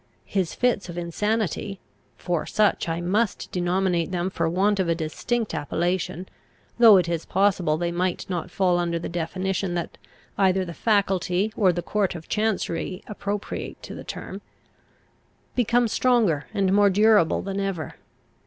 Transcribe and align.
His 0.25 0.55
fits 0.55 0.89
of 0.89 0.97
insanity 0.97 1.79
for 2.17 2.47
such 2.47 2.89
I 2.89 3.01
must 3.01 3.51
denominate 3.51 4.09
them 4.09 4.31
for 4.31 4.49
want 4.49 4.79
of 4.79 4.89
a 4.89 4.95
distinct 4.95 5.53
appellation, 5.53 6.27
though 6.79 6.97
it 6.97 7.07
is 7.07 7.23
possible 7.23 7.77
they 7.77 7.91
might 7.91 8.25
not 8.27 8.49
fall 8.49 8.79
under 8.79 8.97
the 8.97 9.07
definition 9.07 9.75
that 9.75 9.99
either 10.39 10.65
the 10.65 10.73
faculty 10.73 11.53
or 11.55 11.71
the 11.71 11.83
court 11.83 12.15
of 12.15 12.27
chancery 12.27 13.03
appropriate 13.05 13.79
to 13.83 13.93
the 13.93 14.03
term 14.03 14.41
became 15.55 15.87
stronger 15.87 16.47
and 16.51 16.73
more 16.73 16.89
durable 16.89 17.43
than 17.43 17.59
ever. 17.59 17.93